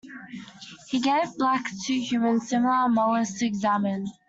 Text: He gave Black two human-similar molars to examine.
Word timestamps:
He 0.89 0.99
gave 0.99 1.37
Black 1.37 1.63
two 1.85 1.93
human-similar 1.93 2.89
molars 2.89 3.33
to 3.35 3.45
examine. 3.45 4.07